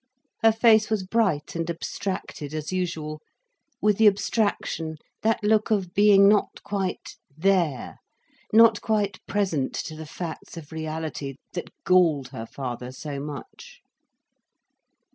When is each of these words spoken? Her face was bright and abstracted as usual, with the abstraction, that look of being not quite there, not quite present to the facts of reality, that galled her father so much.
Her 0.41 0.51
face 0.51 0.89
was 0.89 1.03
bright 1.03 1.55
and 1.55 1.69
abstracted 1.69 2.55
as 2.55 2.71
usual, 2.73 3.21
with 3.83 3.97
the 3.99 4.07
abstraction, 4.07 4.97
that 5.21 5.43
look 5.43 5.69
of 5.69 5.93
being 5.93 6.27
not 6.27 6.63
quite 6.63 7.17
there, 7.37 7.99
not 8.51 8.81
quite 8.81 9.19
present 9.27 9.75
to 9.85 9.95
the 9.95 10.07
facts 10.07 10.57
of 10.57 10.71
reality, 10.71 11.35
that 11.53 11.69
galled 11.85 12.29
her 12.29 12.47
father 12.47 12.91
so 12.91 13.19
much. 13.19 13.81